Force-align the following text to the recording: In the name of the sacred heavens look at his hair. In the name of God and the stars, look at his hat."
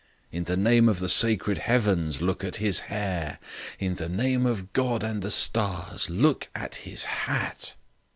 In 0.31 0.45
the 0.45 0.57
name 0.57 0.89
of 0.89 0.99
the 0.99 1.07
sacred 1.07 1.59
heavens 1.59 2.23
look 2.23 2.43
at 2.43 2.55
his 2.55 2.79
hair. 2.89 3.37
In 3.77 3.93
the 3.93 4.09
name 4.09 4.47
of 4.47 4.73
God 4.73 5.03
and 5.03 5.21
the 5.21 5.29
stars, 5.29 6.09
look 6.09 6.49
at 6.55 6.73
his 6.73 7.03
hat." 7.03 7.75